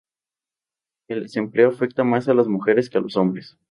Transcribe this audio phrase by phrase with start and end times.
[1.09, 3.55] El desempleo afecta más a las mujeres que a los hombres.